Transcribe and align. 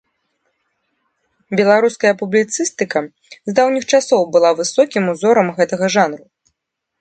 Беларуская 1.59 2.13
публіцыстыка 2.21 2.99
і 3.35 3.37
з 3.51 3.55
даўніх 3.61 3.83
часоў 3.99 4.21
была 4.37 4.49
высокім 4.63 5.03
узорам 5.15 5.47
гэтага 5.61 5.85
жанру. 5.99 6.25